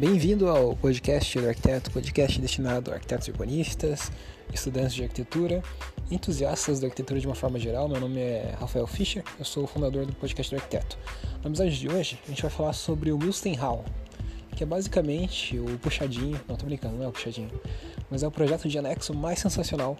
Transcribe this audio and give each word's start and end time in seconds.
Bem-vindo 0.00 0.48
ao 0.48 0.74
podcast 0.74 1.38
do 1.38 1.46
arquiteto, 1.46 1.90
podcast 1.90 2.40
destinado 2.40 2.90
a 2.90 2.94
arquitetos 2.94 3.28
urbanistas, 3.28 4.10
estudantes 4.50 4.94
de 4.94 5.02
arquitetura, 5.02 5.62
entusiastas 6.10 6.80
da 6.80 6.86
arquitetura 6.86 7.20
de 7.20 7.26
uma 7.26 7.34
forma 7.34 7.58
geral. 7.58 7.86
Meu 7.86 8.00
nome 8.00 8.18
é 8.18 8.54
Rafael 8.58 8.86
Fischer, 8.86 9.22
eu 9.38 9.44
sou 9.44 9.64
o 9.64 9.66
fundador 9.66 10.06
do 10.06 10.14
podcast 10.14 10.54
do 10.54 10.58
arquiteto. 10.58 10.96
No 11.44 11.50
episódio 11.50 11.72
de 11.72 11.88
hoje, 11.90 12.18
a 12.24 12.30
gente 12.30 12.40
vai 12.40 12.50
falar 12.50 12.72
sobre 12.72 13.12
o 13.12 13.18
Milstein 13.18 13.54
Hall, 13.56 13.84
que 14.56 14.62
é 14.62 14.66
basicamente 14.66 15.58
o 15.58 15.78
puxadinho, 15.78 16.40
não 16.48 16.56
tô 16.56 16.64
brincando, 16.64 16.96
não 16.96 17.04
é 17.04 17.08
o 17.08 17.12
puxadinho, 17.12 17.50
mas 18.10 18.22
é 18.22 18.26
o 18.26 18.30
projeto 18.30 18.70
de 18.70 18.78
anexo 18.78 19.12
mais 19.12 19.38
sensacional 19.38 19.98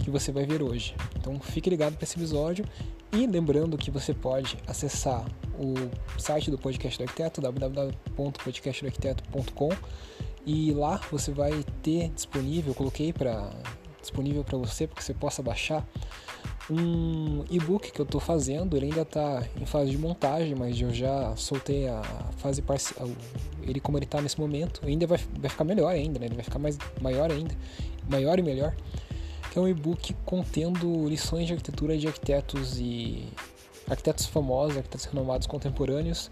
que 0.00 0.10
você 0.10 0.32
vai 0.32 0.44
ver 0.44 0.60
hoje. 0.62 0.94
Então 1.16 1.40
fique 1.40 1.70
ligado 1.70 1.96
para 1.96 2.04
esse 2.04 2.18
episódio 2.18 2.66
e 3.12 3.26
lembrando 3.26 3.76
que 3.76 3.90
você 3.90 4.14
pode 4.14 4.56
acessar 4.66 5.26
o 5.58 5.74
site 6.18 6.50
do 6.50 6.58
Podcast 6.58 6.98
do 6.98 7.04
Arquiteto, 7.04 7.40
www.podcastdoarquiteto.com 7.40 9.70
e 10.46 10.72
lá 10.72 11.00
você 11.10 11.32
vai 11.32 11.64
ter 11.82 12.08
disponível, 12.10 12.74
coloquei 12.74 13.12
para 13.12 13.50
disponível 14.00 14.42
para 14.42 14.56
você 14.56 14.86
para 14.86 14.96
que 14.96 15.04
você 15.04 15.12
possa 15.12 15.42
baixar 15.42 15.86
um 16.70 17.44
e-book 17.50 17.90
que 17.90 18.00
eu 18.00 18.04
estou 18.04 18.20
fazendo, 18.20 18.76
ele 18.76 18.86
ainda 18.86 19.02
está 19.02 19.42
em 19.60 19.66
fase 19.66 19.90
de 19.90 19.98
montagem, 19.98 20.54
mas 20.54 20.80
eu 20.80 20.94
já 20.94 21.34
soltei 21.36 21.88
a 21.88 22.00
fase 22.38 22.62
parcial, 22.62 23.10
ele 23.62 23.80
como 23.80 23.98
ele 23.98 24.04
está 24.04 24.20
nesse 24.20 24.38
momento, 24.38 24.80
ainda 24.86 25.04
vai, 25.06 25.18
vai 25.38 25.50
ficar 25.50 25.64
melhor 25.64 25.92
ainda, 25.92 26.20
né? 26.20 26.26
ele 26.26 26.36
vai 26.36 26.44
ficar 26.44 26.60
mais 26.60 26.78
maior 27.00 27.30
ainda, 27.30 27.54
maior 28.08 28.38
e 28.38 28.42
melhor 28.42 28.74
que 29.50 29.58
é 29.58 29.60
um 29.60 29.68
e-book 29.68 30.14
contendo 30.24 31.08
lições 31.08 31.46
de 31.46 31.52
arquitetura 31.52 31.98
de 31.98 32.06
arquitetos 32.06 32.78
e 32.78 33.28
arquitetos 33.88 34.26
famosos, 34.26 34.76
arquitetos 34.76 35.06
renomados 35.06 35.46
contemporâneos 35.48 36.30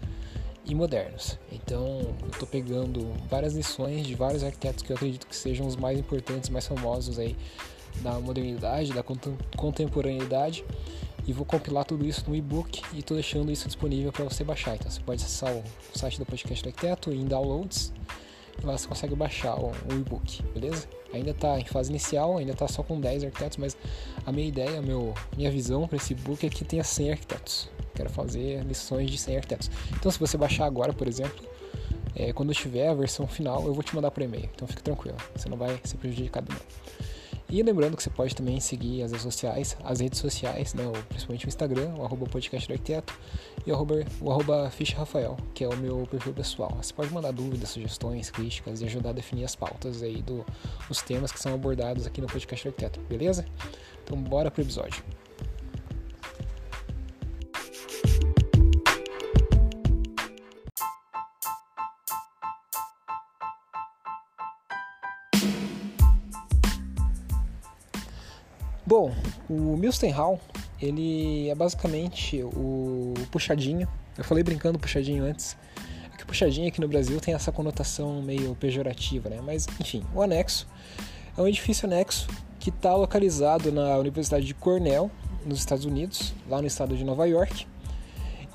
e 0.65 0.73
modernos. 0.73 1.37
Então, 1.51 2.15
eu 2.21 2.29
estou 2.31 2.47
pegando 2.47 3.11
várias 3.29 3.53
lições 3.53 4.07
de 4.07 4.15
vários 4.15 4.43
arquitetos 4.43 4.83
que 4.83 4.91
eu 4.91 4.95
acredito 4.95 5.27
que 5.27 5.35
sejam 5.35 5.67
os 5.67 5.75
mais 5.75 5.99
importantes, 5.99 6.49
mais 6.49 6.65
famosos 6.65 7.19
aí 7.19 7.35
da 8.01 8.19
modernidade, 8.19 8.93
da 8.93 9.03
contemporaneidade 9.57 10.63
e 11.27 11.33
vou 11.33 11.45
compilar 11.45 11.83
tudo 11.83 12.05
isso 12.05 12.23
no 12.29 12.35
e-book 12.35 12.81
e 12.93 12.99
estou 12.99 13.15
deixando 13.15 13.51
isso 13.51 13.67
disponível 13.67 14.13
para 14.13 14.23
você 14.23 14.43
baixar. 14.45 14.75
Então, 14.75 14.89
você 14.89 15.01
pode 15.01 15.23
acessar 15.23 15.53
o 15.53 15.63
site 15.97 16.17
do 16.17 16.25
podcast 16.25 16.63
do 16.63 16.69
arquiteto 16.69 17.11
em 17.11 17.25
downloads 17.25 17.91
e 18.61 18.65
lá 18.65 18.77
você 18.77 18.87
consegue 18.87 19.15
baixar 19.15 19.59
o, 19.59 19.71
o 19.71 19.93
e-book, 19.93 20.41
beleza? 20.53 20.87
Ainda 21.13 21.31
está 21.31 21.59
em 21.59 21.65
fase 21.65 21.89
inicial, 21.89 22.37
ainda 22.37 22.51
está 22.51 22.67
só 22.67 22.83
com 22.83 22.99
10 22.99 23.23
arquitetos, 23.23 23.57
mas 23.57 23.75
a 24.25 24.31
minha 24.31 24.47
ideia, 24.47 24.81
meu, 24.81 25.13
minha 25.35 25.49
visão 25.49 25.87
para 25.87 25.97
esse 25.97 26.13
book 26.13 26.45
é 26.45 26.49
que 26.49 26.63
tenha 26.63 26.83
100 26.83 27.11
arquitetos. 27.11 27.69
Quero 27.95 28.09
fazer 28.09 28.63
lições 28.63 29.09
de 29.09 29.17
100 29.17 29.37
arquitetos. 29.37 29.71
Então, 29.97 30.11
se 30.11 30.19
você 30.19 30.37
baixar 30.37 30.65
agora, 30.65 30.93
por 30.93 31.07
exemplo, 31.07 31.43
é, 32.15 32.31
quando 32.31 32.49
eu 32.49 32.55
tiver 32.55 32.87
a 32.87 32.93
versão 32.93 33.27
final, 33.27 33.65
eu 33.65 33.73
vou 33.73 33.83
te 33.83 33.95
mandar 33.95 34.11
por 34.11 34.21
e-mail. 34.21 34.49
Então, 34.53 34.67
fique 34.67 34.83
tranquilo, 34.83 35.17
você 35.35 35.49
não 35.49 35.57
vai 35.57 35.79
ser 35.83 35.97
prejudicado 35.97 36.51
não. 36.51 36.59
E 37.49 37.63
lembrando 37.63 37.97
que 37.97 38.03
você 38.03 38.11
pode 38.11 38.35
também 38.35 38.59
seguir 38.59 39.01
as 39.01 39.11
redes 39.11 39.23
sociais, 39.23 39.75
as 39.83 39.99
redes 39.99 40.19
sociais, 40.19 40.75
né, 40.75 40.83
principalmente 41.09 41.47
o 41.47 41.49
Instagram, 41.49 41.95
o 41.95 42.05
arroba 42.05 42.27
podcast 42.27 42.67
do 42.67 42.73
arquiteto 42.73 43.19
e 43.65 43.71
o 43.71 43.73
arroba, 43.73 44.05
o 44.21 44.31
arroba 44.31 44.71
Rafael, 44.95 45.35
que 45.55 45.63
é 45.63 45.67
o 45.67 45.75
meu 45.75 46.07
perfil 46.09 46.31
pessoal. 46.31 46.77
Você 46.79 46.93
pode 46.93 47.11
mandar 47.11 47.31
dúvidas, 47.31 47.69
sugestões, 47.69 48.29
críticas 48.29 48.81
e 48.81 48.85
ajudar 48.85 49.09
a 49.09 49.13
definir 49.13 49.45
as 49.45 49.55
pautas 49.55 50.03
aí 50.03 50.21
do, 50.21 50.45
dos 50.87 51.01
temas 51.01 51.31
que 51.31 51.39
são 51.39 51.53
abordados 51.53 52.05
aqui 52.05 52.21
no 52.21 52.27
podcast 52.27 52.63
do 52.63 52.69
arquiteto, 52.69 52.99
beleza? 53.09 53.43
Então 54.03 54.15
bora 54.21 54.51
pro 54.51 54.61
episódio. 54.61 55.03
Bom, 68.89 69.13
o 69.47 69.77
Milstein 69.77 70.09
Hall, 70.09 70.41
ele 70.81 71.47
é 71.47 71.53
basicamente 71.53 72.41
o 72.41 73.13
puxadinho. 73.29 73.87
Eu 74.17 74.23
falei 74.23 74.43
brincando 74.43 74.79
puxadinho 74.79 75.23
antes. 75.23 75.55
É 76.11 76.17
que 76.17 76.25
puxadinho 76.25 76.67
aqui 76.67 76.81
no 76.81 76.87
Brasil 76.87 77.19
tem 77.19 77.35
essa 77.35 77.51
conotação 77.51 78.19
meio 78.23 78.55
pejorativa, 78.55 79.29
né? 79.29 79.41
Mas, 79.45 79.67
enfim, 79.79 80.03
o 80.11 80.23
anexo 80.23 80.67
é 81.37 81.39
um 81.39 81.47
edifício 81.47 81.85
anexo 81.85 82.27
que 82.59 82.71
está 82.71 82.95
localizado 82.95 83.71
na 83.71 83.95
Universidade 83.95 84.43
de 84.43 84.55
Cornell, 84.55 85.11
nos 85.45 85.59
Estados 85.59 85.85
Unidos, 85.85 86.33
lá 86.49 86.59
no 86.59 86.65
estado 86.65 86.97
de 86.97 87.03
Nova 87.03 87.27
York. 87.27 87.67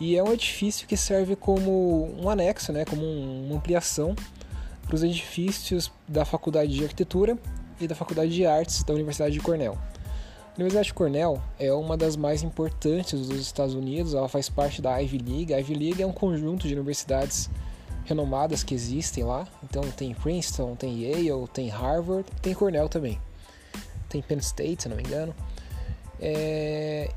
E 0.01 0.17
é 0.17 0.25
um 0.25 0.33
edifício 0.33 0.89
que 0.89 0.97
serve 0.97 1.37
como 1.37 2.13
um 2.21 2.29
anexo, 2.29 2.73
né, 2.73 2.85
como 2.85 3.07
uma 3.07 3.55
ampliação 3.55 4.17
para 4.85 4.97
os 4.97 5.05
edifícios 5.05 5.93
da 6.09 6.25
Faculdade 6.25 6.75
de 6.75 6.83
Arquitetura 6.83 7.39
e 7.81 7.87
da 7.87 7.95
Faculdade 7.95 8.35
de 8.35 8.45
Artes 8.45 8.83
da 8.83 8.93
Universidade 8.93 9.33
de 9.33 9.39
Cornell. 9.39 9.79
A 10.55 10.57
Universidade 10.57 10.87
de 10.87 10.95
Cornell 10.95 11.43
é 11.59 11.73
uma 11.73 11.97
das 11.97 12.15
mais 12.15 12.45
importantes 12.45 13.27
dos 13.27 13.41
Estados 13.41 13.75
Unidos, 13.75 14.15
ela 14.15 14.29
faz 14.29 14.49
parte 14.49 14.81
da 14.81 14.97
Ivy 14.99 15.19
League. 15.19 15.53
A 15.53 15.59
Ivy 15.59 15.75
League 15.75 16.01
é 16.01 16.07
um 16.07 16.13
conjunto 16.13 16.69
de 16.69 16.75
universidades 16.75 17.51
renomadas 18.05 18.63
que 18.63 18.73
existem 18.73 19.25
lá. 19.25 19.49
Então 19.65 19.83
tem 19.91 20.15
Princeton, 20.15 20.77
tem 20.77 21.03
Yale, 21.03 21.49
tem 21.53 21.69
Harvard, 21.69 22.25
tem 22.41 22.55
Cornell 22.55 22.89
também. 22.89 23.21
Tem 24.09 24.23
Penn 24.23 24.39
State, 24.39 24.85
se 24.85 24.89
não 24.89 24.97
me 24.97 25.03
engano. 25.03 25.35
É... 26.21 27.11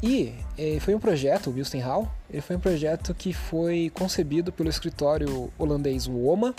E 0.00 0.32
é, 0.56 0.78
foi 0.78 0.94
um 0.94 1.00
projeto, 1.00 1.50
o 1.50 1.54
Wilson 1.54 1.80
Hall, 1.80 2.08
ele 2.30 2.42
foi 2.42 2.54
um 2.54 2.60
projeto 2.60 3.12
que 3.12 3.32
foi 3.32 3.90
concebido 3.92 4.52
pelo 4.52 4.68
escritório 4.68 5.50
holandês 5.58 6.06
WOMA, 6.06 6.54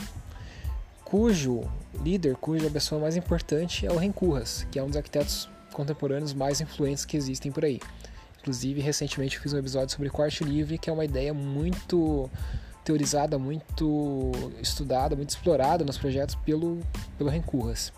cujo 1.05 1.61
líder, 2.03 2.35
cuja 2.35 2.69
pessoa 2.69 2.99
mais 2.99 3.15
importante 3.15 3.85
é 3.85 3.91
o 3.91 3.97
Rencurras, 3.97 4.67
que 4.69 4.79
é 4.79 4.83
um 4.83 4.87
dos 4.87 4.97
arquitetos 4.97 5.47
contemporâneos 5.75 6.33
mais 6.33 6.61
influentes 6.61 7.05
que 7.05 7.17
existem 7.17 7.51
por 7.51 7.65
aí. 7.65 7.79
Inclusive, 8.39 8.79
recentemente 8.79 9.35
eu 9.35 9.41
fiz 9.41 9.53
um 9.53 9.57
episódio 9.57 9.93
sobre 9.93 10.09
corte 10.09 10.43
livre, 10.43 10.77
que 10.77 10.89
é 10.89 10.93
uma 10.93 11.03
ideia 11.03 11.33
muito 11.33 12.29
teorizada, 12.83 13.37
muito 13.37 14.31
estudada, 14.61 15.15
muito 15.15 15.31
explorada 15.31 15.83
nos 15.83 15.97
projetos 15.97 16.35
pelo, 16.35 16.79
pelo 17.17 17.29
Rencurras. 17.29 17.91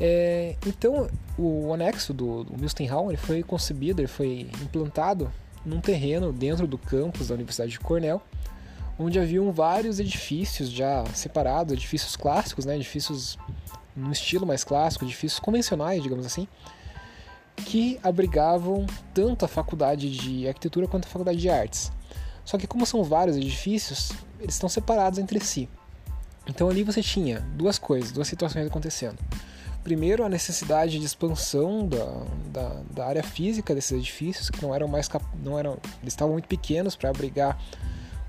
É, 0.00 0.56
então, 0.66 1.08
o 1.38 1.72
anexo 1.72 2.14
do, 2.14 2.44
do 2.44 2.58
Milstein 2.58 2.86
Hall 2.86 3.10
ele 3.10 3.18
foi 3.18 3.42
concebido, 3.42 4.00
ele 4.00 4.08
foi 4.08 4.48
implantado 4.62 5.30
num 5.64 5.80
terreno 5.80 6.32
dentro 6.32 6.66
do 6.66 6.78
campus 6.78 7.28
da 7.28 7.34
Universidade 7.34 7.72
de 7.72 7.78
Cornell, 7.78 8.20
onde 8.98 9.20
haviam 9.20 9.52
vários 9.52 10.00
edifícios 10.00 10.70
já 10.70 11.04
separados, 11.14 11.74
edifícios 11.74 12.16
clássicos, 12.16 12.64
né, 12.64 12.74
edifícios 12.74 13.38
num 13.94 14.10
estilo 14.10 14.46
mais 14.46 14.64
clássico, 14.64 15.04
edifícios 15.04 15.40
convencionais, 15.40 16.02
digamos 16.02 16.26
assim, 16.26 16.46
que 17.56 17.98
abrigavam 18.02 18.86
tanto 19.12 19.44
a 19.44 19.48
faculdade 19.48 20.10
de 20.10 20.48
arquitetura 20.48 20.86
quanto 20.86 21.06
a 21.06 21.08
faculdade 21.08 21.38
de 21.38 21.48
artes. 21.48 21.92
Só 22.44 22.58
que 22.58 22.66
como 22.66 22.84
são 22.86 23.04
vários 23.04 23.36
edifícios, 23.36 24.12
eles 24.40 24.54
estão 24.54 24.68
separados 24.68 25.18
entre 25.18 25.38
si. 25.40 25.68
Então 26.46 26.68
ali 26.68 26.82
você 26.82 27.02
tinha 27.02 27.40
duas 27.54 27.78
coisas, 27.78 28.10
duas 28.10 28.26
situações 28.26 28.66
acontecendo. 28.66 29.18
Primeiro, 29.84 30.24
a 30.24 30.28
necessidade 30.28 30.98
de 30.98 31.04
expansão 31.04 31.86
da, 31.86 32.24
da, 32.52 32.80
da 32.90 33.06
área 33.06 33.22
física 33.22 33.74
desses 33.74 33.92
edifícios, 33.92 34.48
que 34.48 34.62
não 34.62 34.72
eram 34.72 34.86
mais 34.86 35.08
não 35.42 35.58
eram, 35.58 35.72
eles 36.00 36.12
estavam 36.12 36.34
muito 36.34 36.46
pequenos 36.46 36.94
para 36.94 37.10
abrigar 37.10 37.58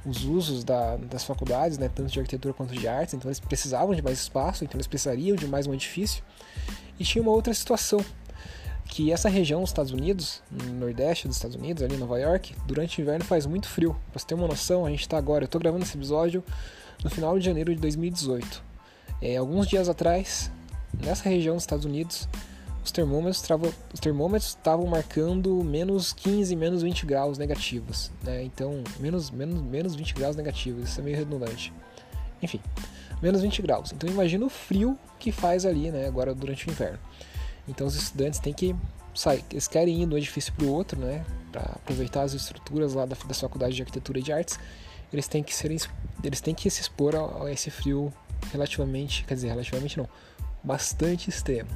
os 0.06 0.26
usos 0.26 0.64
da, 0.64 0.98
das 0.98 1.24
faculdades, 1.24 1.78
né, 1.78 1.90
tanto 1.94 2.12
de 2.12 2.20
arquitetura 2.20 2.54
quanto 2.54 2.74
de 2.74 2.88
artes, 2.88 3.14
então 3.14 3.30
eles 3.30 3.40
precisavam 3.40 3.96
de 3.96 4.02
mais 4.02 4.20
espaço, 4.20 4.64
então 4.64 4.78
eles 4.78 4.88
precisariam 4.88 5.36
de 5.36 5.48
mais 5.48 5.66
um 5.68 5.74
edifício. 5.74 6.24
E 7.00 7.04
tinha 7.04 7.22
uma 7.22 7.32
outra 7.32 7.54
situação, 7.54 8.04
que 8.86 9.12
essa 9.12 9.30
região 9.30 9.62
dos 9.62 9.70
Estados 9.70 9.92
Unidos, 9.92 10.44
no 10.52 10.74
nordeste 10.74 11.28
dos 11.28 11.38
Estados 11.38 11.56
Unidos, 11.56 11.82
ali 11.82 11.96
em 11.96 11.98
Nova 11.98 12.20
York, 12.20 12.54
durante 12.68 13.00
o 13.00 13.02
inverno 13.02 13.24
faz 13.26 13.46
muito 13.46 13.68
frio. 13.68 13.94
Pra 14.12 14.20
você 14.20 14.28
ter 14.28 14.36
uma 14.36 14.48
noção, 14.48 14.86
a 14.86 14.90
gente 14.90 15.02
está 15.02 15.18
agora, 15.18 15.44
eu 15.44 15.46
estou 15.46 15.60
gravando 15.60 15.84
esse 15.84 15.98
episódio 15.98 16.44
no 17.04 17.10
final 17.10 17.38
de 17.40 17.46
janeiro 17.46 17.74
de 17.74 17.82
2018. 17.82 18.64
É, 19.22 19.38
alguns 19.38 19.68
dias 19.68 19.88
atrás, 19.88 20.52
nessa 20.94 21.28
região 21.30 21.56
dos 21.56 21.64
Estados 21.64 21.86
Unidos, 21.86 22.28
os 22.84 22.92
termômetros 22.92 23.42
estavam 23.42 23.74
os 23.94 24.00
termômetros 24.00 24.50
estavam 24.50 24.86
marcando 24.86 25.64
menos 25.64 26.12
15, 26.14 26.56
menos 26.56 26.82
20 26.82 27.06
graus 27.06 27.38
negativos, 27.38 28.12
né? 28.24 28.44
Então, 28.44 28.84
menos, 29.00 29.32
menos, 29.32 29.62
menos 29.62 29.96
20 29.96 30.14
graus 30.14 30.36
negativos, 30.36 30.90
isso 30.90 31.00
é 31.00 31.04
meio 31.04 31.18
redundante. 31.18 31.74
Enfim, 32.42 32.60
menos 33.22 33.42
20 33.42 33.62
graus. 33.62 33.94
Então, 33.94 34.10
imagina 34.10 34.46
o 34.46 34.50
frio 34.50 34.98
que 35.18 35.32
faz 35.32 35.66
ali, 35.66 35.90
né, 35.90 36.06
agora 36.06 36.36
durante 36.36 36.68
o 36.68 36.72
inverno. 36.72 37.00
Então, 37.68 37.88
os 37.88 37.96
estudantes 37.96 38.40
têm 38.40 38.54
que 38.54 38.76
sair, 39.16 39.46
eles 39.50 39.68
querem 39.68 40.04
ir 40.04 40.06
de 40.06 40.14
um 40.14 40.18
edifício 40.18 40.52
para 40.54 40.66
o 40.66 40.70
outro, 40.70 41.00
né, 41.00 41.24
para 41.52 41.62
aproveitar 41.62 42.24
as 42.24 42.34
estruturas 42.34 42.94
lá 42.94 43.06
da, 43.06 43.16
da 43.16 43.34
faculdade 43.34 43.76
de 43.76 43.82
arquitetura 43.82 44.20
e 44.20 44.24
de 44.24 44.34
artes, 44.34 44.60
eles 45.14 45.28
têm 45.28 45.42
que 45.42 45.56
ser, 45.56 45.72
eles 46.24 46.42
têm 46.42 46.54
que 46.54 46.70
se 46.70 46.82
expor 46.82 47.16
a, 47.16 47.46
a 47.46 47.52
esse 47.52 47.70
frio 47.70 48.12
relativamente, 48.52 49.24
quer 49.24 49.36
dizer, 49.36 49.48
relativamente 49.48 49.98
não, 49.98 50.10
bastante 50.62 51.30
extremo. 51.30 51.70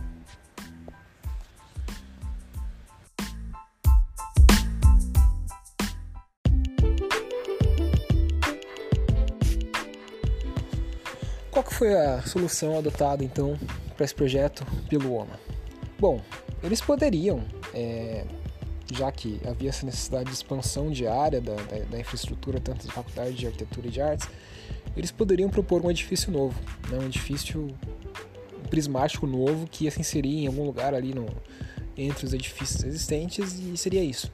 Foi 11.77 11.93
a 11.93 12.23
solução 12.23 12.75
adotada 12.75 13.23
então 13.23 13.55
para 13.95 14.03
esse 14.03 14.15
projeto 14.15 14.65
pelo 14.89 15.13
OMA? 15.13 15.39
Bom, 15.99 16.19
eles 16.63 16.81
poderiam, 16.81 17.43
é, 17.71 18.25
já 18.91 19.11
que 19.11 19.39
havia 19.45 19.69
essa 19.69 19.85
necessidade 19.85 20.25
de 20.25 20.33
expansão 20.33 20.89
diária 20.89 21.39
da, 21.39 21.53
da, 21.53 21.77
da, 21.91 21.99
infraestrutura, 21.99 22.59
tanto 22.59 22.87
da 22.87 22.91
faculdade 22.91 23.35
de 23.35 23.45
arquitetura 23.45 23.87
e 23.87 23.91
de 23.91 24.01
artes, 24.01 24.27
eles 24.95 25.11
poderiam 25.11 25.51
propor 25.51 25.85
um 25.85 25.91
edifício 25.91 26.31
novo, 26.31 26.59
né, 26.89 26.97
um 26.97 27.05
edifício 27.05 27.67
prismático 28.71 29.27
novo 29.27 29.67
que 29.67 29.85
ia 29.85 29.91
se 29.91 29.99
inserir 29.99 30.45
em 30.45 30.47
algum 30.47 30.65
lugar 30.65 30.95
ali 30.95 31.13
no, 31.13 31.27
entre 31.95 32.25
os 32.25 32.33
edifícios 32.33 32.83
existentes 32.83 33.53
e 33.53 33.77
seria 33.77 34.03
isso. 34.03 34.31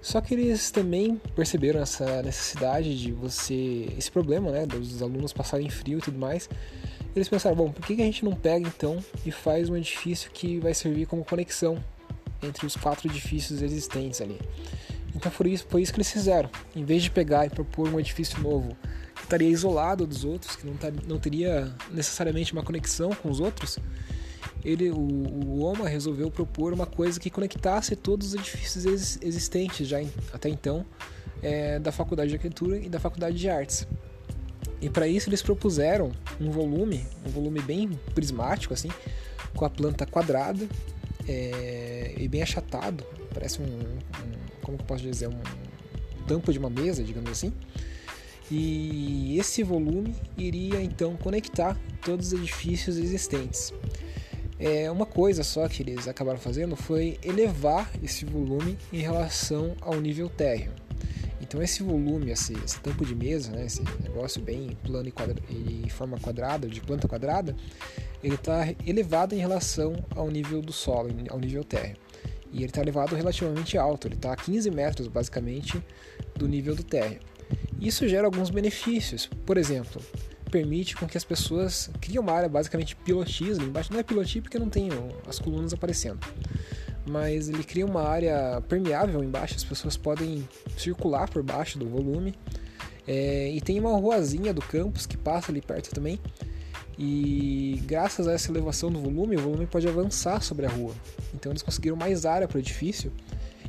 Só 0.00 0.20
que 0.20 0.34
eles 0.34 0.70
também 0.70 1.20
perceberam 1.34 1.80
essa 1.80 2.22
necessidade 2.22 2.98
de 2.98 3.12
você, 3.12 3.92
esse 3.98 4.10
problema, 4.10 4.50
né, 4.50 4.64
dos 4.64 5.02
alunos 5.02 5.32
passarem 5.32 5.68
frio 5.68 5.98
e 5.98 6.02
tudo 6.02 6.18
mais. 6.18 6.48
Eles 7.14 7.28
pensaram, 7.28 7.56
bom, 7.56 7.72
por 7.72 7.84
que 7.84 7.94
a 7.94 8.04
gente 8.04 8.24
não 8.24 8.32
pega 8.32 8.66
então 8.66 9.02
e 9.26 9.30
faz 9.30 9.68
um 9.68 9.76
edifício 9.76 10.30
que 10.30 10.58
vai 10.60 10.72
servir 10.72 11.06
como 11.06 11.24
conexão 11.24 11.82
entre 12.42 12.64
os 12.64 12.76
quatro 12.76 13.08
edifícios 13.08 13.60
existentes 13.60 14.20
ali? 14.20 14.38
Então 15.14 15.32
foi 15.32 15.50
isso, 15.50 15.66
foi 15.68 15.82
isso 15.82 15.92
que 15.92 15.98
eles 15.98 16.12
fizeram. 16.12 16.48
Em 16.76 16.84
vez 16.84 17.02
de 17.02 17.10
pegar 17.10 17.46
e 17.46 17.50
propor 17.50 17.88
um 17.92 17.98
edifício 17.98 18.40
novo 18.40 18.76
que 19.16 19.22
estaria 19.22 19.48
isolado 19.48 20.06
dos 20.06 20.24
outros, 20.24 20.54
que 20.54 20.64
não, 20.64 20.74
não 21.06 21.18
teria 21.18 21.74
necessariamente 21.90 22.52
uma 22.52 22.62
conexão 22.62 23.10
com 23.10 23.28
os 23.28 23.40
outros, 23.40 23.78
ele, 24.68 24.90
o, 24.90 24.98
o 24.98 25.62
OMA 25.62 25.88
resolveu 25.88 26.30
propor 26.30 26.72
uma 26.72 26.86
coisa 26.86 27.18
que 27.18 27.30
conectasse 27.30 27.96
todos 27.96 28.28
os 28.28 28.34
edifícios 28.34 28.84
ex, 28.84 29.18
existentes 29.22 29.88
já 29.88 30.02
em, 30.02 30.10
até 30.32 30.48
então 30.48 30.84
é, 31.42 31.78
da 31.78 31.90
Faculdade 31.90 32.28
de 32.28 32.36
Arquitetura 32.36 32.76
e 32.78 32.88
da 32.88 33.00
Faculdade 33.00 33.36
de 33.36 33.48
Artes. 33.48 33.86
E 34.80 34.88
para 34.90 35.08
isso 35.08 35.28
eles 35.28 35.42
propuseram 35.42 36.12
um 36.40 36.50
volume, 36.50 37.04
um 37.26 37.30
volume 37.30 37.60
bem 37.60 37.88
prismático 38.14 38.74
assim, 38.74 38.90
com 39.54 39.64
a 39.64 39.70
planta 39.70 40.04
quadrada 40.06 40.68
é, 41.26 42.14
e 42.16 42.28
bem 42.28 42.42
achatado, 42.42 43.04
parece 43.32 43.60
um, 43.60 43.64
um 43.64 44.38
como 44.62 44.76
que 44.76 44.82
eu 44.82 44.86
posso 44.86 45.02
dizer, 45.02 45.28
um 45.28 45.40
tampo 46.26 46.52
de 46.52 46.58
uma 46.58 46.68
mesa, 46.68 47.02
digamos 47.02 47.30
assim. 47.30 47.52
E 48.50 49.38
esse 49.38 49.62
volume 49.62 50.14
iria 50.36 50.80
então 50.80 51.16
conectar 51.16 51.78
todos 52.04 52.28
os 52.28 52.32
edifícios 52.34 52.96
existentes. 52.96 53.72
É, 54.58 54.90
uma 54.90 55.06
coisa 55.06 55.44
só 55.44 55.68
que 55.68 55.82
eles 55.82 56.08
acabaram 56.08 56.38
fazendo 56.38 56.74
foi 56.74 57.18
elevar 57.22 57.90
esse 58.02 58.24
volume 58.24 58.76
em 58.92 58.98
relação 58.98 59.76
ao 59.80 60.00
nível 60.00 60.28
térreo. 60.28 60.72
Então 61.40 61.62
esse 61.62 61.82
volume, 61.82 62.30
esse, 62.30 62.52
esse 62.64 62.78
tampo 62.80 63.06
de 63.06 63.14
mesa, 63.14 63.52
né, 63.52 63.64
esse 63.64 63.82
negócio 64.02 64.42
bem 64.42 64.76
plano 64.82 65.08
e, 65.08 65.12
quadra, 65.12 65.36
forma 65.88 66.18
quadrada, 66.18 66.68
de 66.68 66.80
planta 66.80 67.08
quadrada, 67.08 67.56
ele 68.22 68.34
está 68.34 68.66
elevado 68.86 69.34
em 69.34 69.38
relação 69.38 70.04
ao 70.14 70.28
nível 70.30 70.60
do 70.60 70.72
solo, 70.72 71.08
ao 71.30 71.38
nível 71.38 71.64
térreo. 71.64 71.96
E 72.52 72.58
ele 72.58 72.66
está 72.66 72.80
elevado 72.80 73.14
relativamente 73.14 73.78
alto, 73.78 74.08
ele 74.08 74.14
está 74.14 74.32
a 74.32 74.36
15 74.36 74.70
metros 74.70 75.06
basicamente 75.06 75.82
do 76.34 76.48
nível 76.48 76.74
do 76.74 76.82
térreo. 76.82 77.20
Isso 77.80 78.08
gera 78.08 78.26
alguns 78.26 78.50
benefícios. 78.50 79.30
Por 79.46 79.56
exemplo, 79.56 80.02
permite 80.48 80.96
com 80.96 81.06
que 81.06 81.16
as 81.16 81.24
pessoas 81.24 81.90
criem 82.00 82.18
uma 82.18 82.32
área 82.32 82.48
basicamente 82.48 82.96
pilotis 82.96 83.58
ali 83.58 83.68
embaixo. 83.68 83.92
Não 83.92 84.00
é 84.00 84.02
pilotis 84.02 84.42
porque 84.42 84.58
não 84.58 84.68
tem 84.68 84.88
as 85.26 85.38
colunas 85.38 85.72
aparecendo. 85.72 86.18
Mas 87.06 87.48
ele 87.48 87.64
cria 87.64 87.86
uma 87.86 88.02
área 88.02 88.62
permeável 88.68 89.22
embaixo, 89.22 89.54
as 89.54 89.64
pessoas 89.64 89.96
podem 89.96 90.46
circular 90.76 91.28
por 91.28 91.42
baixo 91.42 91.78
do 91.78 91.88
volume. 91.88 92.34
É, 93.06 93.50
e 93.50 93.60
tem 93.60 93.80
uma 93.80 93.96
ruazinha 93.96 94.52
do 94.52 94.60
campus 94.60 95.06
que 95.06 95.16
passa 95.16 95.50
ali 95.50 95.62
perto 95.62 95.90
também. 95.90 96.20
E 96.98 97.80
graças 97.86 98.26
a 98.26 98.32
essa 98.32 98.50
elevação 98.50 98.90
do 98.90 99.00
volume, 99.00 99.36
o 99.36 99.40
volume 99.40 99.66
pode 99.66 99.86
avançar 99.86 100.42
sobre 100.42 100.66
a 100.66 100.68
rua. 100.68 100.94
Então 101.32 101.52
eles 101.52 101.62
conseguiram 101.62 101.96
mais 101.96 102.26
área 102.26 102.48
para 102.48 102.56
o 102.56 102.60
edifício 102.60 103.12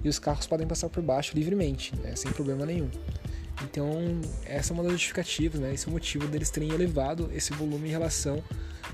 e 0.04 0.10
os 0.10 0.18
carros 0.18 0.48
podem 0.48 0.66
passar 0.66 0.90
por 0.90 1.04
baixo 1.04 1.36
livremente, 1.36 1.96
né, 1.98 2.16
sem 2.16 2.32
problema 2.32 2.66
nenhum. 2.66 2.90
Então, 3.64 4.22
essa 4.46 4.72
é 4.72 4.74
uma 4.74 4.84
das 4.84 4.94
justificativas, 4.94 5.60
né? 5.60 5.74
Esse 5.74 5.88
é 5.88 5.90
o 5.90 5.92
motivo 5.92 6.28
deles 6.28 6.50
terem 6.50 6.72
elevado 6.72 7.30
esse 7.34 7.54
volume 7.54 7.88
em 7.88 7.92
relação 7.92 8.44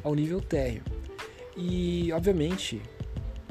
ao 0.04 0.16
nível 0.16 0.42
térreo. 0.42 0.84
E, 1.56 2.12
obviamente, 2.12 2.82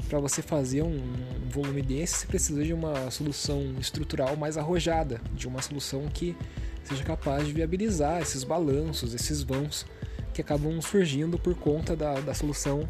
para 0.09 0.19
você 0.19 0.41
fazer 0.41 0.83
um 0.83 1.01
volume 1.49 1.81
desse, 1.81 2.19
você 2.19 2.27
precisa 2.27 2.63
de 2.63 2.73
uma 2.73 3.09
solução 3.09 3.75
estrutural 3.79 4.35
mais 4.35 4.57
arrojada, 4.57 5.21
de 5.33 5.47
uma 5.47 5.61
solução 5.61 6.07
que 6.07 6.35
seja 6.83 7.03
capaz 7.03 7.47
de 7.47 7.53
viabilizar 7.53 8.21
esses 8.21 8.43
balanços, 8.43 9.13
esses 9.13 9.41
vãos 9.41 9.85
que 10.33 10.41
acabam 10.41 10.79
surgindo 10.81 11.39
por 11.39 11.55
conta 11.55 11.95
da, 11.95 12.19
da 12.19 12.33
solução 12.33 12.87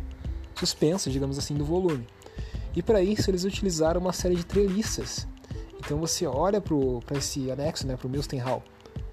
suspensa, 0.56 1.10
digamos 1.10 1.38
assim, 1.38 1.56
do 1.56 1.64
volume. 1.64 2.06
E 2.76 2.82
para 2.82 3.02
isso 3.02 3.30
eles 3.30 3.46
utilizaram 3.46 4.02
uma 4.02 4.12
série 4.12 4.36
de 4.36 4.46
treliças 4.46 5.28
então 5.86 6.00
você 6.00 6.26
olha 6.26 6.60
para 6.60 7.18
esse 7.18 7.52
anexo, 7.52 7.86
né, 7.86 7.96
para 7.96 8.08
o 8.08 8.10
Milstein 8.10 8.40
Hall. 8.40 8.64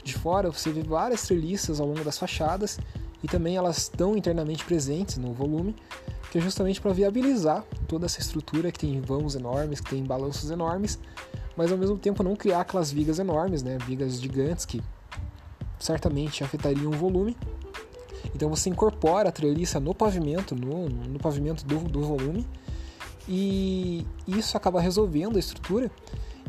De 0.03 0.15
fora 0.15 0.51
você 0.51 0.73
vê 0.73 0.83
várias 0.83 1.23
treliças 1.23 1.79
ao 1.79 1.87
longo 1.87 2.03
das 2.03 2.19
fachadas 2.19 2.79
e 3.23 3.29
também 3.29 3.57
elas 3.57 3.77
estão 3.77 4.17
internamente 4.17 4.65
presentes 4.65 5.19
no 5.19 5.33
volume, 5.35 5.77
que 6.31 6.39
é 6.39 6.41
justamente 6.41 6.81
para 6.81 6.93
viabilizar 6.93 7.63
toda 7.87 8.07
essa 8.07 8.21
estrutura 8.21 8.73
que 8.73 8.79
tem 8.79 9.01
vãos 9.03 9.35
enormes, 9.35 9.81
que 9.81 9.91
tem 9.91 10.03
balanços 10.03 10.51
enormes, 10.51 10.99
mas 11.57 11.71
ao 11.71 11.77
mesmo 11.77 11.99
tempo 11.99 12.23
não 12.23 12.35
criar 12.35 12.63
aquelas 12.63 12.91
vigas 12.91 13.19
enormes, 13.19 13.63
né, 13.63 13.77
vigas 13.87 14.21
gigantes 14.21 14.65
que 14.65 14.83
certamente 15.79 16.43
afetariam 16.43 16.91
o 16.91 16.97
volume. 16.97 17.37
Então 18.35 18.49
você 18.49 18.71
incorpora 18.71 19.29
a 19.29 19.33
treliça 19.33 19.79
no 19.79 19.95
pavimento, 19.95 20.57
no, 20.57 20.89
no 20.89 21.19
pavimento 21.19 21.67
do, 21.67 21.81
do 21.81 22.01
volume, 22.01 22.47
e 23.29 24.07
isso 24.27 24.57
acaba 24.57 24.81
resolvendo 24.81 25.37
a 25.37 25.39
estrutura 25.39 25.91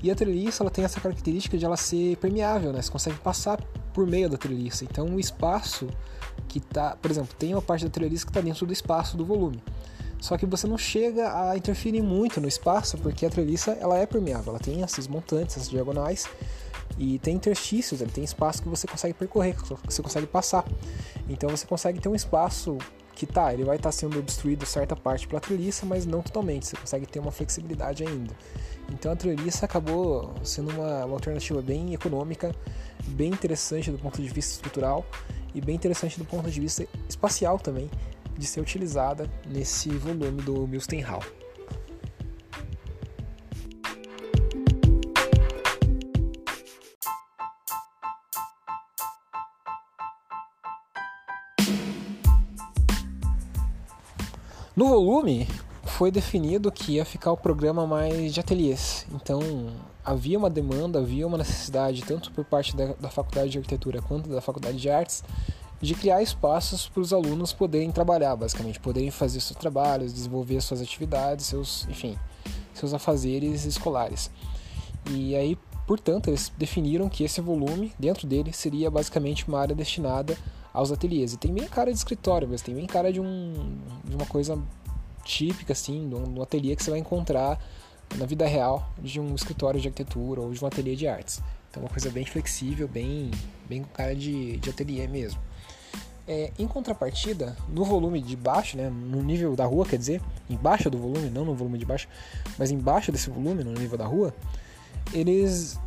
e 0.04 0.12
a 0.12 0.16
treliça 0.16 0.62
ela 0.62 0.70
tem 0.70 0.84
essa 0.84 1.00
característica 1.00 1.58
de 1.58 1.64
ela 1.64 1.78
ser 1.78 2.18
permeável, 2.18 2.74
né? 2.74 2.82
Você 2.82 2.92
consegue 2.92 3.18
passar 3.20 3.60
por 3.94 4.06
meio 4.06 4.30
da 4.30 4.38
treliça. 4.38 4.84
Então 4.84 5.08
o 5.08 5.20
espaço 5.20 5.88
que 6.50 6.58
está, 6.58 6.98
por 6.98 7.10
exemplo, 7.10 7.34
tem 7.40 7.54
uma 7.54 7.62
parte 7.62 7.86
da 7.86 7.90
treliça 7.90 8.26
que 8.26 8.30
está 8.30 8.42
dentro 8.42 8.66
do 8.66 8.74
espaço 8.74 9.16
do 9.16 9.26
volume. 9.26 9.64
Só 10.20 10.38
que 10.38 10.46
você 10.46 10.68
não 10.68 10.78
chega 10.78 11.50
a 11.50 11.58
interferir 11.58 12.02
muito 12.02 12.42
no 12.42 12.48
espaço, 12.48 12.98
porque 12.98 13.26
a 13.26 13.30
treliça 13.30 13.72
ela 13.80 13.98
é 13.98 14.06
permeável, 14.06 14.52
ela 14.52 14.60
tem 14.60 14.82
esses 14.82 15.08
montantes, 15.08 15.56
essas 15.58 15.70
diagonais, 15.70 16.28
e 16.98 17.18
tem 17.20 17.36
interstícios, 17.36 18.02
ele 18.02 18.12
tem 18.12 18.24
espaço 18.24 18.62
que 18.62 18.70
você 18.70 18.88
consegue 18.88 19.14
percorrer, 19.14 19.56
que 19.56 19.94
você 19.94 20.02
consegue 20.02 20.28
passar. 20.28 20.66
Então 21.30 21.50
você 21.50 21.66
consegue 21.66 22.00
ter 22.00 22.10
um 22.10 22.16
espaço 22.16 22.78
que 23.16 23.26
tá, 23.26 23.54
ele 23.54 23.64
vai 23.64 23.76
estar 23.76 23.90
tá 23.90 23.92
sendo 23.92 24.18
obstruído 24.20 24.66
certa 24.66 24.96
parte 24.96 25.28
pela 25.28 25.40
treliça, 25.40 25.86
mas 25.86 26.06
não 26.06 26.22
totalmente, 26.22 26.68
você 26.68 26.76
consegue 26.76 27.06
ter 27.06 27.20
uma 27.20 27.32
flexibilidade 27.32 28.04
ainda. 28.04 28.34
Então 28.92 29.12
a 29.12 29.16
treliça 29.16 29.66
acabou 29.66 30.34
sendo 30.44 30.72
uma, 30.72 31.06
uma 31.06 31.16
alternativa 31.16 31.62
bem 31.62 31.94
econômica, 31.94 32.54
bem 33.08 33.30
interessante 33.30 33.92
do 33.92 33.98
ponto 33.98 34.22
de 34.22 34.30
vista 34.30 34.54
estrutural 34.54 35.06
e 35.54 35.62
bem 35.62 35.76
interessante 35.76 36.18
do 36.18 36.26
ponto 36.26 36.50
de 36.50 36.60
vista 36.60 36.88
espacial 37.08 37.60
também, 37.60 37.90
de 38.38 38.46
ser 38.46 38.62
utilizada 38.62 39.30
nesse 39.48 39.90
volume 39.90 40.42
do 40.42 40.68
Milstein 40.68 41.02
No 54.76 54.88
volume, 54.88 55.48
foi 55.84 56.10
definido 56.10 56.72
que 56.72 56.94
ia 56.94 57.06
ficar 57.06 57.32
o 57.32 57.38
programa 57.38 57.86
mais 57.86 58.34
de 58.34 58.40
ateliês. 58.40 59.06
Então 59.14 59.40
havia 60.04 60.38
uma 60.38 60.50
demanda, 60.50 60.98
havia 60.98 61.28
uma 61.28 61.38
necessidade, 61.38 62.02
tanto 62.02 62.32
por 62.32 62.44
parte 62.44 62.76
da, 62.76 62.94
da 62.94 63.10
Faculdade 63.10 63.52
de 63.52 63.60
Arquitetura 63.60 64.02
quanto 64.02 64.28
da 64.30 64.42
Faculdade 64.42 64.78
de 64.78 64.90
Artes, 64.90 65.24
de 65.80 65.94
criar 65.94 66.24
espaços 66.24 66.90
para 66.90 67.02
os 67.02 67.14
alunos 67.14 67.54
poderem 67.54 67.92
trabalhar, 67.92 68.36
basicamente, 68.36 68.80
poderem 68.80 69.12
fazer 69.12 69.42
seus 69.42 69.60
trabalhos, 69.60 70.14
desenvolver 70.14 70.60
suas 70.62 70.82
atividades, 70.82 71.46
seus, 71.46 71.88
enfim, 71.88 72.18
seus 72.74 72.94
afazeres 72.94 73.66
escolares. 73.66 74.32
E 75.12 75.36
aí, 75.36 75.56
portanto, 75.86 76.30
eles 76.30 76.52
definiram 76.58 77.10
que 77.10 77.24
esse 77.24 77.42
volume, 77.42 77.94
dentro 78.00 78.26
dele, 78.26 78.52
seria 78.54 78.90
basicamente 78.90 79.48
uma 79.48 79.60
área 79.60 79.76
destinada 79.76 80.36
aos 80.74 80.92
ateliês. 80.92 81.34
E 81.34 81.38
tem 81.38 81.54
bem 81.54 81.68
cara 81.68 81.92
de 81.92 81.98
escritório, 81.98 82.48
mas 82.50 82.62
tem 82.62 82.74
bem 82.74 82.88
cara 82.88 83.14
de, 83.14 83.22
um, 83.22 83.78
de 84.04 84.16
uma 84.16 84.26
coisa 84.26 84.60
típica, 85.24 85.74
assim, 85.74 86.06
no, 86.06 86.22
no 86.22 86.42
ateliê 86.42 86.76
que 86.76 86.84
você 86.84 86.90
vai 86.90 87.00
encontrar 87.00 87.60
na 88.16 88.26
vida 88.26 88.46
real 88.46 88.90
de 89.00 89.20
um 89.20 89.34
escritório 89.36 89.80
de 89.80 89.88
arquitetura 89.88 90.42
ou 90.42 90.52
de 90.52 90.64
um 90.64 90.68
ateliê 90.68 90.96
de 90.96 91.08
artes. 91.08 91.42
Então, 91.70 91.84
uma 91.84 91.90
coisa 91.90 92.10
bem 92.10 92.26
flexível, 92.26 92.88
bem, 92.88 93.32
bem 93.68 93.84
com 93.84 93.90
cara 93.90 94.16
de, 94.16 94.58
de 94.58 94.70
ateliê 94.70 95.08
mesmo. 95.08 95.40
É, 96.28 96.52
em 96.58 96.68
contrapartida, 96.68 97.58
no 97.68 97.84
volume 97.84 98.22
de 98.22 98.36
baixo, 98.36 98.78
né, 98.78 98.90
no 98.90 99.22
nível 99.22 99.56
da 99.56 99.66
rua, 99.66 99.86
quer 99.86 99.98
dizer, 99.98 100.22
embaixo 100.50 100.90
do 100.90 100.98
volume, 100.98 101.30
não 101.30 101.44
no 101.44 101.54
volume 101.54 101.78
de 101.78 101.86
baixo, 101.86 102.08
mas 102.58 102.72
embaixo 102.72 103.12
desse 103.12 103.30
volume, 103.30 103.64
no 103.64 103.74
nível 103.74 103.98
da 103.98 104.06
rua, 104.06 104.34
eles 105.12 105.78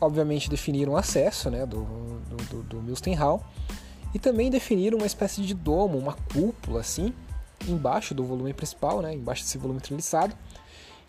obviamente 0.00 0.50
definiram 0.50 0.96
acesso 0.96 1.48
né, 1.48 1.64
do, 1.64 1.84
do, 2.28 2.36
do, 2.36 2.62
do 2.62 2.82
E 4.14 4.18
também 4.18 4.48
definiram 4.48 4.98
uma 4.98 5.06
espécie 5.06 5.42
de 5.42 5.52
domo, 5.52 5.98
uma 5.98 6.14
cúpula 6.32 6.80
assim, 6.80 7.12
embaixo 7.68 8.14
do 8.14 8.24
volume 8.24 8.54
principal, 8.54 9.02
né, 9.02 9.12
embaixo 9.12 9.42
desse 9.42 9.58
volume 9.58 9.80
treliçado. 9.80 10.34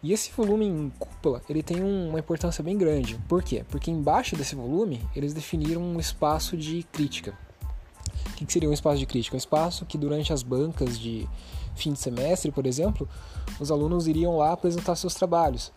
E 0.01 0.11
esse 0.11 0.31
volume 0.31 0.65
em 0.65 0.91
cúpula, 0.99 1.41
ele 1.49 1.63
tem 1.63 1.81
uma 1.81 2.19
importância 2.19 2.63
bem 2.63 2.77
grande. 2.77 3.15
Por 3.27 3.41
quê? 3.41 3.63
Porque 3.69 3.89
embaixo 3.89 4.35
desse 4.35 4.55
volume, 4.55 5.01
eles 5.15 5.33
definiram 5.33 5.81
um 5.81 5.99
espaço 5.99 6.57
de 6.57 6.83
crítica. 6.91 7.37
O 8.31 8.33
que 8.33 8.51
seria 8.51 8.69
um 8.69 8.73
espaço 8.73 8.97
de 8.97 9.05
crítica? 9.05 9.35
Um 9.35 9.37
espaço 9.37 9.85
que 9.85 9.97
durante 9.97 10.33
as 10.33 10.43
bancas 10.43 10.99
de 10.99 11.27
fim 11.75 11.93
de 11.93 11.99
semestre, 11.99 12.51
por 12.51 12.65
exemplo, 12.65 13.07
os 13.59 13.71
alunos 13.71 14.07
iriam 14.07 14.37
lá 14.37 14.51
apresentar 14.51 14.95
seus 14.95 15.13
trabalhos. 15.13 15.71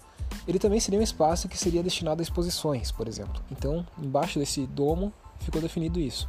Ele 0.46 0.58
também 0.58 0.80
seria 0.80 0.98
um 1.00 1.02
espaço 1.02 1.48
que 1.48 1.56
seria 1.56 1.82
destinado 1.82 2.20
a 2.20 2.22
exposições, 2.22 2.90
por 2.90 3.08
exemplo. 3.08 3.42
Então, 3.50 3.86
embaixo 3.98 4.38
desse 4.38 4.66
domo 4.66 5.12
ficou 5.40 5.60
definido 5.60 5.98
isso. 5.98 6.28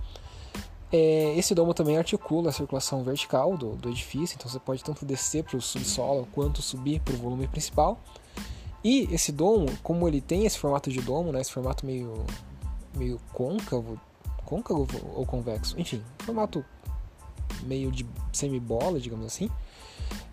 É, 0.91 1.35
esse 1.37 1.53
domo 1.53 1.73
também 1.73 1.97
articula 1.97 2.49
a 2.49 2.53
circulação 2.53 3.03
vertical 3.03 3.55
do, 3.55 3.75
do 3.75 3.89
edifício, 3.89 4.35
então 4.35 4.49
você 4.49 4.59
pode 4.59 4.83
tanto 4.83 5.05
descer 5.05 5.43
para 5.43 5.55
o 5.55 5.61
subsolo 5.61 6.27
quanto 6.33 6.61
subir 6.61 6.99
para 7.01 7.13
o 7.13 7.17
volume 7.17 7.47
principal. 7.47 7.99
E 8.83 9.07
esse 9.13 9.31
domo, 9.31 9.67
como 9.83 10.07
ele 10.07 10.19
tem 10.19 10.45
esse 10.45 10.57
formato 10.57 10.89
de 10.89 11.01
domo, 11.01 11.31
né, 11.31 11.41
esse 11.41 11.51
formato 11.51 11.85
meio, 11.85 12.25
meio 12.95 13.19
côncavo, 13.33 13.99
côncavo 14.45 14.87
ou 15.13 15.25
convexo, 15.25 15.79
enfim, 15.79 16.01
formato 16.19 16.65
meio 17.63 17.91
de 17.91 18.05
semibola, 18.31 18.99
digamos 18.99 19.27
assim, 19.27 19.49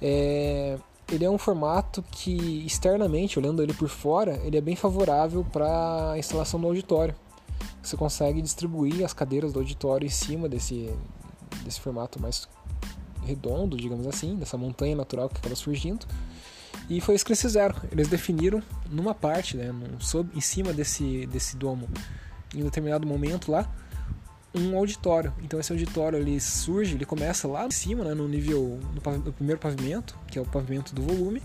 é, 0.01 0.79
ele 1.11 1.25
é 1.25 1.31
um 1.31 1.39
formato 1.39 2.03
que 2.11 2.65
externamente, 2.65 3.39
olhando 3.39 3.63
ele 3.63 3.75
por 3.75 3.89
fora, 3.89 4.41
ele 4.43 4.57
é 4.57 4.61
bem 4.61 4.77
favorável 4.77 5.45
para 5.53 6.13
a 6.13 6.19
instalação 6.19 6.59
do 6.59 6.67
auditório 6.67 7.15
você 7.87 7.97
consegue 7.97 8.43
distribuir 8.43 9.05
as 9.05 9.13
cadeiras 9.13 9.53
do 9.53 9.61
auditório 9.61 10.07
em 10.07 10.11
cima 10.11 10.49
desse, 10.49 10.93
desse 11.63 11.81
formato 11.81 12.21
mais 12.21 12.49
redondo, 13.25 13.77
digamos 13.77 14.07
assim, 14.07 14.37
dessa 14.37 14.57
montanha 14.57 14.97
natural 14.97 15.29
que 15.29 15.39
acaba 15.39 15.55
surgindo. 15.55 16.07
E 16.89 17.01
foi 17.01 17.15
isso 17.15 17.25
que 17.25 17.33
eles 17.33 17.41
fizeram. 17.41 17.75
Eles 17.91 18.09
definiram 18.09 18.63
numa 18.91 19.15
parte, 19.15 19.57
né, 19.57 19.73
num, 19.73 20.01
sob, 20.01 20.31
em 20.37 20.41
cima 20.41 20.73
desse, 20.73 21.27
desse 21.27 21.57
domo, 21.57 21.89
em 22.55 22.63
um 22.63 22.65
determinado 22.65 23.07
momento 23.07 23.51
lá, 23.51 23.69
um 24.55 24.77
auditório. 24.77 25.33
Então 25.43 25.59
esse 25.59 25.73
auditório 25.73 26.19
ele 26.19 26.41
surge, 26.41 26.95
ele 26.95 27.05
começa 27.05 27.49
lá 27.49 27.67
em 27.67 27.71
cima, 27.71 28.05
né, 28.05 28.15
no 28.15 28.29
nível, 28.29 28.81
no, 28.95 29.19
no 29.19 29.33
primeiro 29.33 29.61
pavimento, 29.61 30.17
que 30.29 30.39
é 30.39 30.43
o 30.43 30.47
pavimento 30.47 30.95
do 30.95 31.03
volume, 31.03 31.43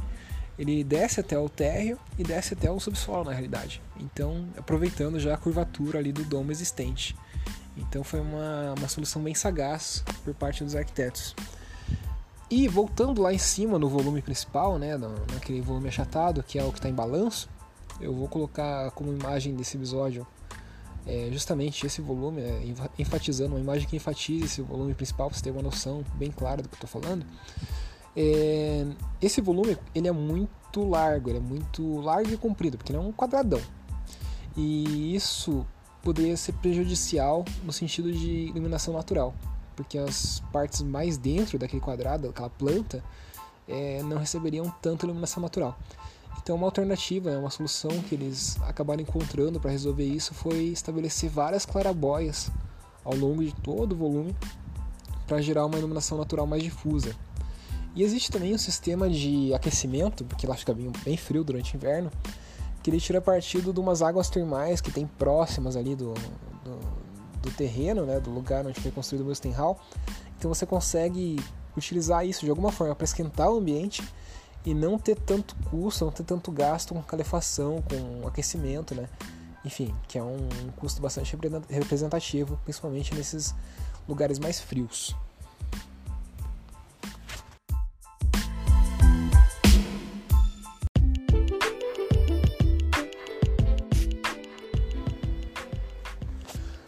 ele 0.57 0.83
desce 0.83 1.19
até 1.19 1.37
o 1.37 1.49
térreo 1.49 1.97
e 2.17 2.23
desce 2.23 2.53
até 2.53 2.69
o 2.69 2.79
subsolo 2.79 3.25
na 3.25 3.31
realidade. 3.31 3.81
Então, 3.99 4.47
aproveitando 4.57 5.19
já 5.19 5.33
a 5.33 5.37
curvatura 5.37 5.99
ali 5.99 6.11
do 6.11 6.23
domo 6.23 6.51
existente. 6.51 7.15
Então 7.77 8.03
foi 8.03 8.19
uma, 8.19 8.73
uma 8.77 8.87
solução 8.87 9.21
bem 9.21 9.33
sagaz 9.33 10.03
por 10.23 10.33
parte 10.33 10.63
dos 10.63 10.75
arquitetos. 10.75 11.35
E 12.49 12.67
voltando 12.67 13.21
lá 13.21 13.33
em 13.33 13.37
cima 13.37 13.79
no 13.79 13.87
volume 13.87 14.21
principal, 14.21 14.77
né, 14.77 14.97
naquele 15.33 15.61
volume 15.61 15.87
achatado, 15.87 16.43
que 16.43 16.59
é 16.59 16.63
o 16.63 16.71
que 16.71 16.79
está 16.79 16.89
em 16.89 16.93
balanço, 16.93 17.49
eu 17.99 18.13
vou 18.13 18.27
colocar 18.27 18.91
como 18.91 19.13
imagem 19.13 19.55
desse 19.55 19.77
episódio 19.77 20.27
é, 21.07 21.29
justamente 21.31 21.85
esse 21.85 22.01
volume, 22.01 22.41
é, 22.41 22.61
enfatizando 22.99 23.55
uma 23.55 23.59
imagem 23.59 23.87
que 23.87 23.95
enfatize 23.95 24.45
esse 24.45 24.61
volume 24.61 24.93
principal, 24.93 25.29
para 25.29 25.37
você 25.37 25.43
ter 25.43 25.51
uma 25.51 25.61
noção 25.61 26.03
bem 26.15 26.29
clara 26.29 26.61
do 26.61 26.69
que 26.69 26.75
eu 26.75 26.85
estou 26.85 27.01
falando. 27.01 27.25
É, 28.15 28.85
esse 29.21 29.41
volume 29.41 29.77
ele 29.95 30.07
é 30.07 30.11
muito 30.11 30.87
largo, 30.87 31.29
ele 31.29 31.37
é 31.37 31.41
muito 31.41 31.99
largo 32.01 32.31
e 32.31 32.37
comprido, 32.37 32.77
porque 32.77 32.91
ele 32.91 32.99
é 32.99 33.01
um 33.01 33.11
quadradão. 33.11 33.61
E 34.55 35.15
isso 35.15 35.65
poderia 36.03 36.35
ser 36.35 36.53
prejudicial 36.53 37.45
no 37.63 37.71
sentido 37.71 38.11
de 38.11 38.47
iluminação 38.47 38.93
natural, 38.93 39.33
porque 39.75 39.97
as 39.97 40.41
partes 40.51 40.81
mais 40.81 41.17
dentro 41.17 41.57
daquele 41.57 41.81
quadrado, 41.81 42.29
aquela 42.29 42.49
planta, 42.49 43.03
é, 43.67 44.01
não 44.03 44.17
receberiam 44.17 44.69
tanta 44.81 45.05
iluminação 45.05 45.41
natural. 45.41 45.77
Então, 46.41 46.55
uma 46.55 46.65
alternativa, 46.65 47.29
né, 47.29 47.37
uma 47.37 47.51
solução 47.51 47.91
que 48.03 48.15
eles 48.15 48.59
acabaram 48.63 49.01
encontrando 49.01 49.59
para 49.59 49.69
resolver 49.69 50.05
isso 50.05 50.33
foi 50.33 50.65
estabelecer 50.65 51.29
várias 51.29 51.65
clarabóias 51.65 52.49
ao 53.05 53.15
longo 53.15 53.43
de 53.43 53.53
todo 53.53 53.93
o 53.93 53.95
volume 53.95 54.35
para 55.27 55.41
gerar 55.41 55.65
uma 55.65 55.77
iluminação 55.77 56.17
natural 56.17 56.47
mais 56.47 56.63
difusa. 56.63 57.15
E 57.95 58.03
existe 58.03 58.31
também 58.31 58.53
um 58.53 58.57
sistema 58.57 59.09
de 59.09 59.53
aquecimento, 59.53 60.23
porque 60.23 60.47
lá 60.47 60.55
fica 60.55 60.73
bem, 60.73 60.91
bem 61.03 61.17
frio 61.17 61.43
durante 61.43 61.73
o 61.73 61.77
inverno, 61.77 62.09
que 62.81 62.89
ele 62.89 62.99
tira 62.99 63.21
partido 63.21 63.73
de 63.73 63.79
umas 63.79 64.01
águas 64.01 64.29
termais 64.29 64.79
que 64.79 64.91
tem 64.91 65.05
próximas 65.05 65.75
ali 65.75 65.95
do, 65.95 66.13
do, 66.63 66.79
do 67.41 67.51
terreno, 67.51 68.05
né, 68.05 68.19
do 68.19 68.29
lugar 68.29 68.65
onde 68.65 68.79
foi 68.79 68.91
construído 68.91 69.21
o 69.21 69.25
Mustenhall. 69.25 69.79
Então 70.37 70.53
você 70.53 70.65
consegue 70.65 71.37
utilizar 71.75 72.25
isso 72.25 72.45
de 72.45 72.49
alguma 72.49 72.71
forma 72.71 72.95
para 72.95 73.05
esquentar 73.05 73.51
o 73.51 73.57
ambiente 73.57 74.03
e 74.65 74.73
não 74.73 74.97
ter 74.97 75.15
tanto 75.15 75.55
custo, 75.69 76.05
não 76.05 76.11
ter 76.11 76.23
tanto 76.23 76.51
gasto 76.51 76.93
com 76.93 77.01
calefação, 77.01 77.81
com 77.81 78.27
aquecimento, 78.27 78.95
né? 78.95 79.07
Enfim, 79.63 79.93
que 80.07 80.17
é 80.17 80.23
um 80.23 80.47
custo 80.77 81.01
bastante 81.01 81.37
representativo, 81.69 82.59
principalmente 82.63 83.13
nesses 83.13 83.53
lugares 84.07 84.39
mais 84.39 84.59
frios. 84.59 85.15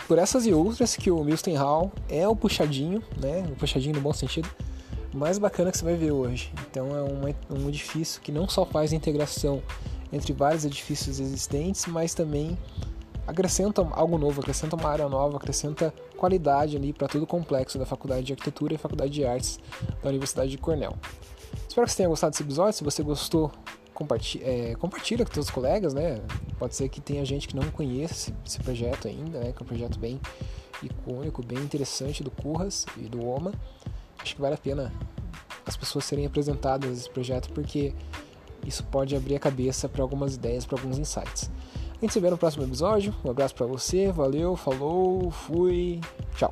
Por 0.07 0.17
essas 0.17 0.45
e 0.45 0.53
outras 0.53 0.95
que 0.95 1.09
o 1.09 1.23
Milton 1.23 1.55
Hall 1.55 1.91
é 2.09 2.27
o 2.27 2.35
puxadinho, 2.35 3.01
né? 3.19 3.43
O 3.51 3.55
puxadinho 3.55 3.95
no 3.95 4.01
bom 4.01 4.13
sentido, 4.13 4.49
mais 5.13 5.37
bacana 5.37 5.71
que 5.71 5.77
você 5.77 5.85
vai 5.85 5.95
ver 5.95 6.11
hoje. 6.11 6.51
Então 6.69 6.87
é 6.95 7.53
um, 7.53 7.67
edifício 7.69 8.21
que 8.21 8.31
não 8.31 8.47
só 8.47 8.65
faz 8.65 8.91
a 8.91 8.95
integração 8.95 9.61
entre 10.11 10.33
vários 10.33 10.65
edifícios 10.65 11.19
existentes, 11.19 11.85
mas 11.85 12.13
também 12.13 12.57
acrescenta 13.25 13.81
algo 13.91 14.17
novo, 14.17 14.41
acrescenta 14.41 14.75
uma 14.75 14.89
área 14.89 15.07
nova, 15.07 15.37
acrescenta 15.37 15.93
qualidade 16.17 16.75
ali 16.75 16.91
para 16.91 17.07
todo 17.07 17.23
o 17.23 17.27
complexo 17.27 17.77
da 17.77 17.85
Faculdade 17.85 18.23
de 18.23 18.33
Arquitetura 18.33 18.73
e 18.73 18.77
Faculdade 18.77 19.11
de 19.11 19.25
Artes 19.25 19.59
da 20.01 20.09
Universidade 20.09 20.51
de 20.51 20.57
Cornell. 20.57 20.93
Espero 21.67 21.85
que 21.85 21.91
você 21.91 21.97
tenha 21.97 22.09
gostado 22.09 22.31
desse 22.31 22.43
episódio. 22.43 22.73
Se 22.73 22.83
você 22.83 23.01
gostou, 23.01 23.51
compartilha, 23.93 24.45
é, 24.45 24.75
compartilha 24.75 25.25
com 25.25 25.33
seus 25.33 25.49
colegas, 25.49 25.93
né? 25.93 26.21
Pode 26.57 26.75
ser 26.75 26.89
que 26.89 26.99
tenha 26.99 27.23
gente 27.23 27.47
que 27.47 27.55
não 27.55 27.69
conheça 27.71 28.33
esse 28.45 28.59
projeto 28.59 29.07
ainda, 29.07 29.39
né? 29.39 29.51
Que 29.51 29.61
é 29.61 29.63
um 29.63 29.67
projeto 29.67 29.99
bem 29.99 30.19
icônico, 30.81 31.43
bem 31.43 31.59
interessante 31.59 32.23
do 32.23 32.31
Curras 32.31 32.85
e 32.97 33.01
do 33.01 33.25
OMA. 33.25 33.53
Acho 34.19 34.35
que 34.35 34.41
vale 34.41 34.55
a 34.55 34.57
pena 34.57 34.93
as 35.65 35.77
pessoas 35.77 36.05
serem 36.05 36.25
apresentadas 36.25 36.99
esse 36.99 37.09
projeto 37.09 37.49
porque 37.53 37.93
isso 38.65 38.83
pode 38.85 39.15
abrir 39.15 39.35
a 39.35 39.39
cabeça 39.39 39.87
para 39.89 40.01
algumas 40.01 40.35
ideias, 40.35 40.65
para 40.65 40.77
alguns 40.77 40.97
insights. 40.97 41.49
A 41.97 41.99
gente 42.01 42.13
se 42.13 42.19
vê 42.19 42.29
no 42.29 42.37
próximo 42.37 42.63
episódio. 42.63 43.15
Um 43.23 43.31
abraço 43.31 43.55
para 43.55 43.65
você, 43.65 44.11
valeu, 44.11 44.55
falou, 44.55 45.31
fui, 45.31 46.01
tchau. 46.35 46.51